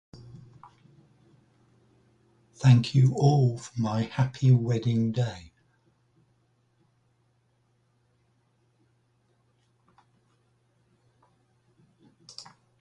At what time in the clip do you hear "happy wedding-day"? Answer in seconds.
4.01-5.51